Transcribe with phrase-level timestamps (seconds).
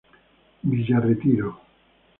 [0.71, 1.49] Villa Retiro.